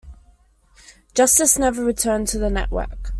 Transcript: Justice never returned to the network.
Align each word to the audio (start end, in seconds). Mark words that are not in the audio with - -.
Justice 1.13 1.59
never 1.59 1.83
returned 1.85 2.27
to 2.29 2.39
the 2.39 2.49
network. 2.49 3.09